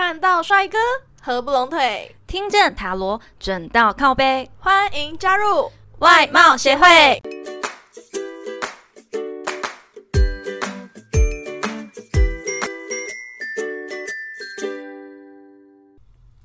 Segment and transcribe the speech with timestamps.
[0.00, 0.78] 看到帅哥
[1.20, 7.20] 合不拢腿，听见塔罗准到靠背，欢迎加入外貌协会。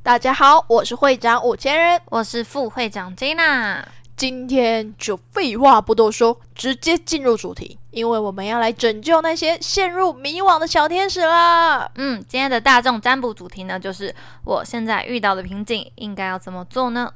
[0.00, 3.82] 大家好，我是会长五千人，我是副会长 Jina。
[4.16, 11.90] 今天就废话不多说，直接进入主题，因为我们要来拯救那些陷入迷惘的小天使啦。
[11.96, 14.14] 嗯，今天的大众占卜主题呢，就是
[14.44, 17.12] 我现在遇到的瓶颈应该要怎么做呢？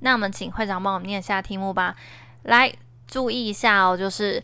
[0.00, 1.94] 那我们请会长帮我们念下题目吧。
[2.44, 2.72] 来，
[3.06, 4.42] 注意一下哦，就是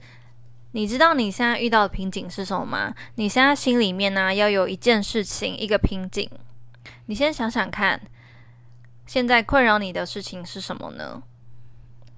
[0.73, 2.95] 你知道你现在遇到的瓶颈是什么吗？
[3.15, 6.29] 你现在心里面呢，要有一件事情，一个瓶颈。
[7.07, 7.99] 你先想想看，
[9.07, 11.23] 现在困扰你的事情是什么呢？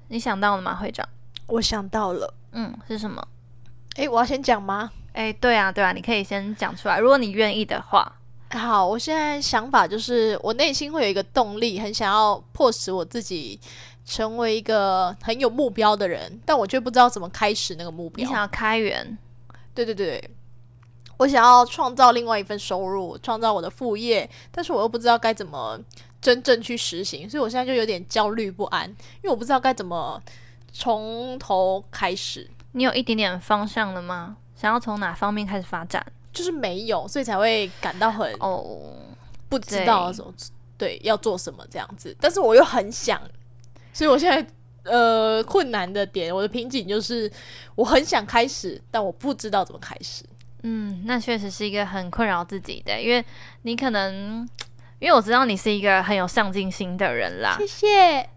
[0.09, 1.09] 你想到了吗，会长？
[1.49, 3.21] 我想到了，嗯，是什么？
[3.97, 4.91] 诶，我要先讲吗？
[5.15, 8.11] 诶，对啊，对啊，你可以先讲出来，如果你愿意的话。
[8.51, 13.61] 好，我现在想法就是，我内心会有一个动力，很想要迫使我自己
[14.05, 18.25] 成为一个很有目标的人，但我却不知道怎么开始那个目标。
[18.25, 19.19] 你想要开源？
[19.75, 20.31] 对对对，
[21.19, 25.79] 我想要创造另外一份收入，创造我的副业，但是我又不知道该怎么。
[26.21, 30.21] 真正去实行，所以我现在就有点焦虑不安，因为我不知道该怎么
[30.79, 32.49] 从头开始。
[32.71, 34.37] 你有一点点方向了吗？
[34.55, 36.05] 想要从哪方面开始发展？
[36.33, 38.95] 就是没有，所以才会感到很哦，
[39.49, 40.33] 不知道什么
[40.77, 42.17] 对要做什么这样子。
[42.21, 43.21] 但是我又很想，
[43.93, 44.47] 所以我现在
[44.85, 47.29] 呃困难的点，我的瓶颈就是
[47.75, 50.25] 我很想开始，但我不知道怎么开始。
[50.63, 53.25] 嗯，那确实是一个很困扰自己的，因为
[53.63, 54.49] 你可能。
[55.01, 58.29] 因为我知道你是一个很有上进心的人啦，谢谢。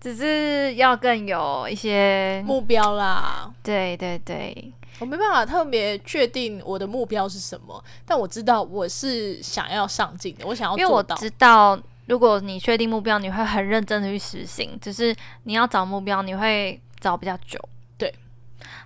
[0.00, 3.52] 只是要更有一些目标啦。
[3.62, 10.78] 对对对，我没办法特别确定我的目标是什么，但我知道我是想要上进的，我想要。
[10.78, 14.78] 因为我知道，如果你确定目标，你会很认真的去实行。
[14.80, 17.58] 只是你要找目标，你会找比较久。
[17.98, 18.14] 对，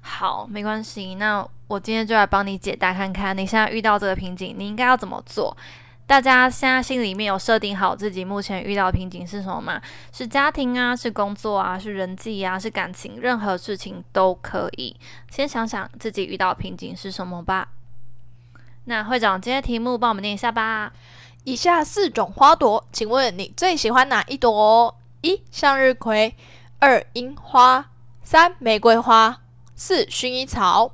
[0.00, 1.16] 好，没关系。
[1.16, 5.56] 那我今天就来帮你解答看看，你现在遇到这个瓶颈，你应该要怎么做？
[6.10, 9.80] 大家现在心里面有设定好自己目前遇到的瓶颈是什么吗？
[10.12, 14.96] 是家庭啊，是工作啊，是人际啊，是感情，任何事情都可以。
[15.30, 17.68] 先想想自己遇到瓶颈是什么吧。
[18.86, 20.92] 那会长，今天题目帮我们念一下吧。
[21.44, 24.98] 以下四种花朵，请问你最喜欢哪一朵？
[25.20, 26.34] 一向日葵，
[26.80, 27.88] 二樱花，
[28.24, 29.42] 三玫瑰花，
[29.76, 30.90] 四薰衣草。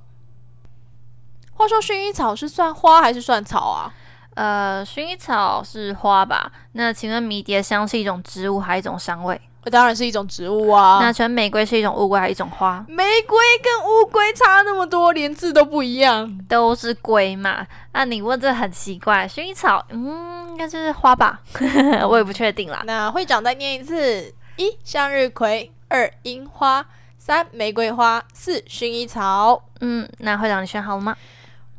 [1.55, 3.95] 话说，薰衣草是算花还是算草啊？
[4.37, 6.53] 呃，薰衣草是花吧？
[6.73, 9.41] 那请问迷迭香是一种植物还是一种香味？
[9.73, 10.99] 当然是一种植物啊。
[11.01, 12.85] 那全玫瑰是一种乌龟还是一种花？
[12.87, 17.67] 玫瑰跟乌龟差那么多，连字都不一样，都是龟嘛。
[17.93, 19.27] 那你问这很奇怪。
[19.27, 21.41] 薰衣草，嗯，应该就是花吧？
[22.09, 22.83] 我也不确定啦。
[22.85, 26.87] 那会长再念一次：一向日葵，二樱花，
[27.19, 29.65] 三玫瑰花，四薰衣草。
[29.81, 31.17] 嗯，那会长你选好了吗？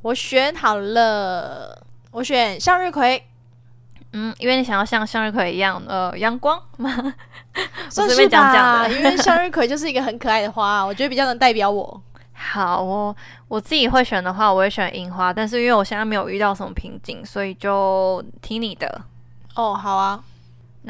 [0.01, 1.83] 我选好了。
[2.17, 3.23] 我选向日葵，
[4.13, 6.89] 嗯，因为你想要像向日葵一样，呃，阳光吗？
[7.91, 12.01] 随便讲讲的，因为向日葵就是一个很可爱的花，我觉得比较能代表我。
[12.33, 13.15] 好，哦
[13.47, 18.99] 我自己会选的话，我会选樱花，但是因为我现在没有遇到什么瓶颈，所以就听你的。
[19.53, 20.23] 哦，好啊。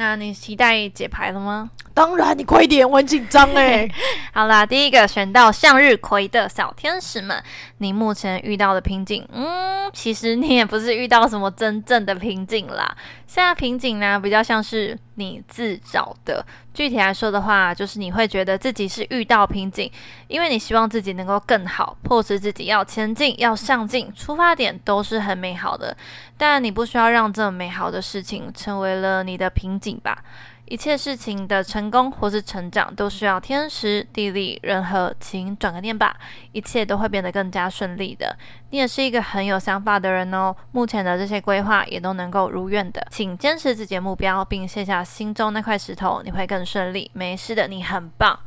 [0.00, 1.68] 那你期待解牌了吗？
[1.92, 3.86] 当然，你快点，我很紧张哎。
[4.32, 7.42] 好啦，第一个选到向日葵的小天使们，
[7.78, 12.96] 你目前遇到的瓶颈，嗯，其实你也不是遇到什么真正的瓶颈啦。
[13.26, 16.44] 现在瓶颈呢，比较像是你自找的。
[16.72, 19.90] 具体来说的话，就是你会觉得自己是遇到瓶颈，
[20.28, 25.96] 因为你希望自己能够更好，迫使自己要前进、要上进，出发点都是很美好的。
[26.36, 30.16] 但你不需要让这美好的事情成为了你的瓶颈吧。
[30.70, 36.16] 一切事情的成功或是成长，都需要天时地利人和，请转个念吧，
[36.52, 38.36] 一切都会变得更加顺利的。
[38.70, 43.06] 你也是一个很有想法的人哦，目前的这些规划也都能够如愿的。
[43.10, 47.10] 请坚持自己的目标，并卸下心中那块石头，你会更顺利。
[47.14, 48.38] 没事的，你很棒，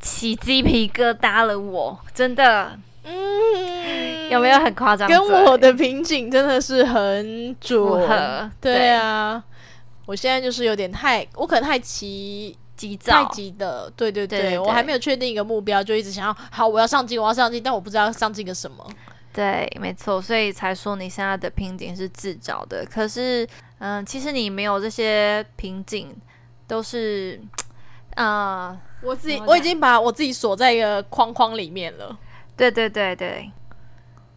[0.00, 5.08] 起鸡皮疙瘩了，我真的，嗯，有没有很夸张？
[5.08, 9.42] 跟我的瓶颈真的是很符合，对啊。
[10.06, 18.86] 我现在就是有点太，我可能太急急躁，太急的，对对对，我还没有确定一个目标，就一直想要好，我要上进，我要上进，但我不知道上进个什么。
[19.32, 22.86] 对，没错，所以才说你现在的瓶颈是自找的。
[22.86, 23.44] 可是，
[23.78, 26.14] 嗯，其实你没有这些瓶颈，
[26.68, 27.40] 都是，
[28.14, 32.16] 啊，我自己我已经把我自己锁在一个框框里面了。
[32.56, 33.50] 对对对对，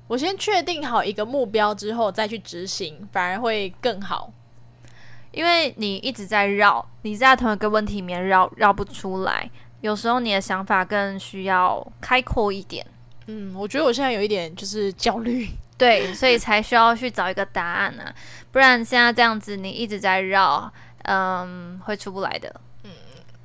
[0.07, 4.31] 我先确定好一个目标之后再去执行，反而会更好。
[5.37, 9.47] 因为你一直在绕，你在同一个问题里面绕绕不出来。
[9.81, 12.83] 有时候你的想法更需要开阔一点。
[13.27, 15.47] 嗯，我觉得我现在有一点就是焦虑，
[15.77, 18.03] 对，所以才需要去找一个答案呢。
[18.51, 20.71] 不然现在这样子，你一直在绕，
[21.03, 22.49] 嗯，会出不来的。
[22.83, 22.89] 嗯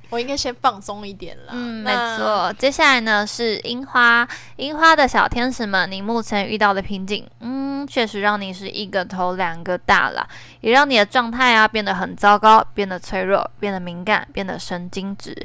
[0.09, 1.53] 我应该先放松一点了。
[1.53, 2.53] 嗯，没错。
[2.59, 7.52] 接下来呢是樱花，樱花的小天使们，你目前遇到的瓶颈，嗯，
[7.85, 10.27] 确实让你是一个头两个大了，
[10.61, 15.35] 也让你的状态啊变得很糟糕，变得脆弱，变得敏感，变得神经质。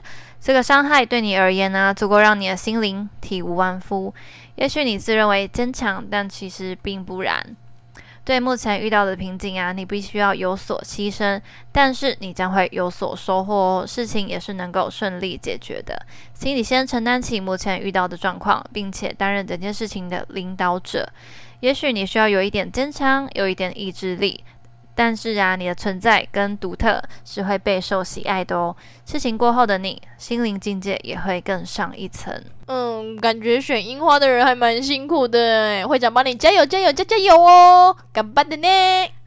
[0.40, 4.14] 这个伤害对你而言呢，足够让你的心灵体无完肤。
[4.54, 7.44] 也许你自认为坚强，但其实并不然。
[8.24, 11.40] 对目前遇到的瓶颈啊，你必须要有所牺牲，
[11.72, 13.84] 但是你将会有所收获哦。
[13.88, 15.98] 事情也是能够顺利解决的，
[16.34, 21.08] 请你先承担起目前遇到的状况，并且担任整件事情的领导者。
[21.60, 24.44] 也许你需要有一点坚强，有一点意志力。
[24.94, 28.74] 但是啊，你的存在跟独特是会备受喜爱的哦。
[29.04, 32.34] 事情过后的你，心灵境界也会更上一层。
[32.66, 35.86] 嗯，感觉选樱花的人还蛮辛苦的。
[35.86, 38.68] 会长帮你加油加油加加油哦，干巴的呢？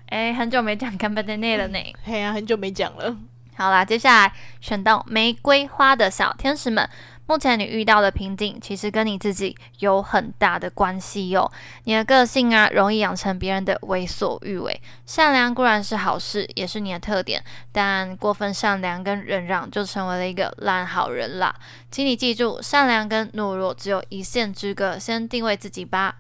[0.07, 1.80] 哎，很久没讲干巴的呢了呢。
[2.04, 3.16] 嘿呀，很久没讲了。
[3.56, 6.89] 好啦，接下来选到玫瑰花的小天使们。
[7.31, 11.50] 目前你遇到的瓶颈，其实跟你自己有很大的关系哟。
[11.86, 14.81] 你的个性啊，容易养成别人的为所欲为。
[15.06, 17.42] 善良固然是好事，也是你的特点，
[17.72, 21.56] 但过分善良跟忍让，就成为了一个烂好人啦。
[21.89, 26.18] 请你记住，善良跟懦弱只有一线之隔，先定位自己吧。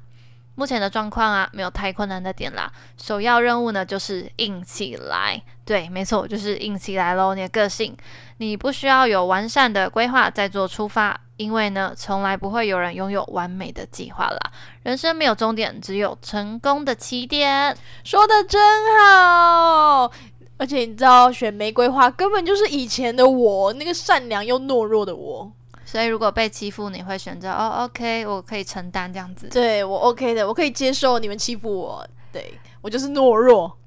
[0.61, 2.71] 目前的状况啊，没有太困难的点啦。
[2.95, 5.41] 首要任务呢，就是硬起来。
[5.65, 7.33] 对，没错，就是硬起来喽。
[7.33, 7.97] 你的个性，
[8.37, 14.37] 你不需要有完善的规划再做出发，因为呢，从来不会有人拥有完美的计划啦。
[14.83, 17.75] 人生没有终点，只有成功的起点。
[18.03, 18.61] 说的真
[18.99, 20.11] 好，
[20.57, 25.51] 而且你知道，选玫瑰花根本就是以前的我，那个善良又懦弱的我。
[25.91, 29.49] 所以，如果被欺负，你会选择哦，OK，我可以承担这样子。
[29.49, 32.07] 对我 OK 的，我可以接受你们欺负我。
[32.31, 33.77] 对我就是懦弱，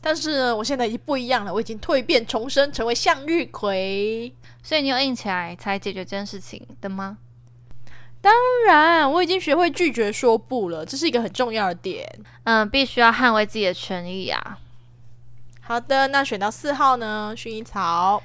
[0.00, 4.32] 但是呢，我现在已经不一样了，我已经蜕变重生，成为向日葵。
[4.62, 7.18] 所以你有硬起来才解决这件事情的吗？
[8.20, 8.32] 当
[8.68, 12.08] 然，我已经学会拒绝说不了，这是一个很重要的点。
[12.44, 14.58] 嗯，必须要捍卫自己的权益啊。
[15.62, 17.34] 好的，那选到四号呢？
[17.36, 18.22] 薰衣草。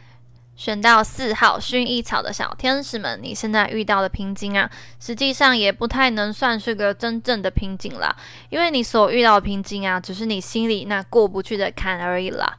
[0.56, 4.70] 选到四号薰衣草的小天使们，你现在遇到的瓶颈啊，
[5.00, 8.16] 实际上也不太能算是个真正的瓶颈啦，
[8.50, 12.58] 因为你所遇到的瓶颈啊，只是你心里那过不去的坎而已啦。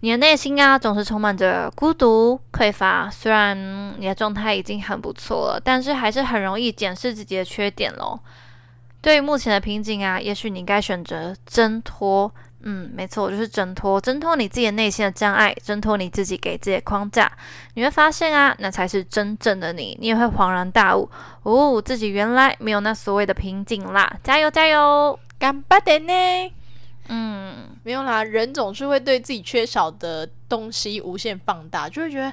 [0.00, 3.08] 你的内心啊，总是充满着孤独、匮乏。
[3.08, 8.18] 虽然你的状态已经很不错了，但是还是很容易检视自己的缺点喽。
[9.00, 12.30] 对于目前的瓶颈啊，也许你应该选择挣脱。
[12.66, 17.30] 嗯，没错，就是挣脱，挣脱你自己的内心的障碍，挣脱你自己给自己的框架，
[17.74, 21.06] 你会发现啊，那才是真正的你，你也会恍然大悟，
[21.42, 26.52] 哦，自己原来没有那所谓的瓶颈啦，加油加油，干巴的呢？
[27.08, 32.32] 嗯，没有啦，人总是会对自己缺少的东西无限放大，就会觉得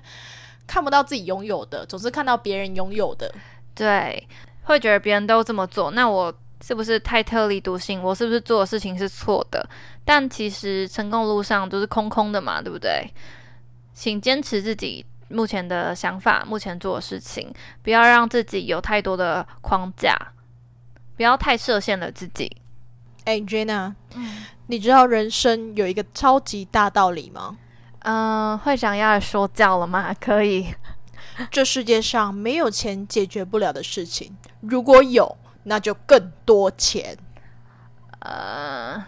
[0.66, 3.30] 看不到自己拥有的，总是看到别人拥有的，
[3.76, 4.26] 对，
[4.64, 6.34] 会觉得别人都这么做，那我。
[6.64, 8.02] 是不是太特立独行？
[8.02, 9.68] 我是不是做的事情是错的？
[10.06, 13.12] 但其实成功路上都是空空的嘛，对不对？
[13.94, 17.52] 请坚持自己目前的想法，目前做的事情，
[17.82, 20.16] 不要让自己有太多的框架，
[21.16, 22.52] 不要太设限了自己。
[23.26, 23.94] 哎，Jenna，
[24.68, 27.58] 你知道人生有一个超级大道理吗？
[28.00, 30.14] 嗯，会长要说教了吗？
[30.20, 30.74] 可以。
[31.50, 35.38] 这世界上没有钱解决不了的事情，如果有。
[35.64, 37.18] 那就更多钱，
[38.20, 39.04] 呃，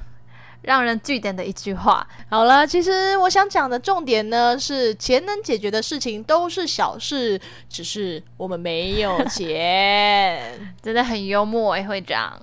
[0.62, 2.08] 让人据点的一句话。
[2.30, 10.60] 好了，其实我想讲的重点呢，是钱能解决的事情都是小事，只是我们没有钱。
[10.82, 12.40] 真的很幽默哎，会长。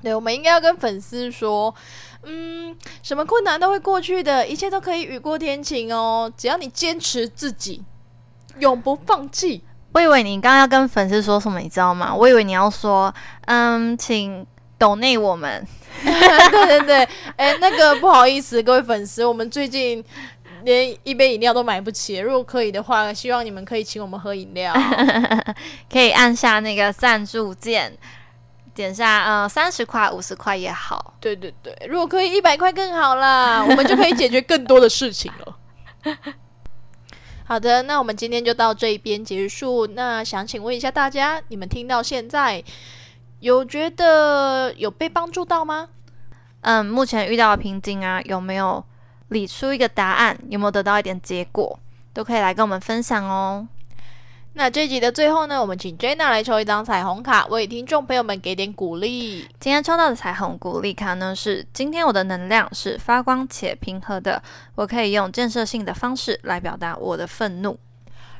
[0.00, 1.74] 对，我们应该要跟粉丝说，
[2.22, 7.82] 嗯，什么困难都会过去的，一切都可以雨过天晴哦，只要你坚持自己，
[8.60, 9.64] 永不放弃。
[9.92, 12.14] 我以为你刚刚要跟粉丝说什么，你知道吗？
[12.14, 13.12] 我以为你要说，
[13.46, 15.66] 嗯，请抖内我们。
[16.04, 20.04] 对对对，哎，那个不好意思，各位粉丝，我们最近
[20.62, 22.18] 连一杯饮料都买不起。
[22.18, 24.72] 如果可以的话，希望你们可以请我们喝饮料。
[25.90, 27.92] 可以按下那个赞助键，
[28.74, 31.14] 点下呃三十块、五十块也好。
[31.18, 35.56] 对对对，如果可以一百块更好啦，我们就可以解决更多的事情了。
[37.48, 39.86] 好的，那我们今天就到这一边结束。
[39.86, 42.62] 那想请问一下大家，你们听到现在
[43.40, 45.88] 有觉得有被帮助到吗？
[46.60, 48.84] 嗯，目前遇到的瓶颈啊，有没有
[49.28, 50.38] 理出一个答案？
[50.50, 51.80] 有没有得到一点结果？
[52.12, 53.66] 都可以来跟我们分享哦。
[54.54, 59.48] 那这集的最后呢，我们请 Jenna 来抽一张彩虹卡，为听众朋友们给点鼓励。
[59.60, 64.42] 今天抽到的彩虹鼓励卡呢，是今天我的能量是发光且平和的，
[64.74, 67.78] 我可以用建设性的方式来表达我的愤怒。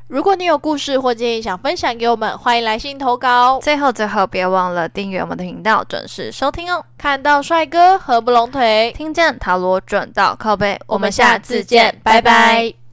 [0.08, 3.60] 如果你有故事或建议想分享给我们，欢迎来信投稿。
[3.60, 6.84] 最后最后，别忘了订阅我们的频道，准时收听哦。
[6.96, 12.87] 看到帅哥合不拢腿，听见塔罗准到靠背，我们下次见，拜拜。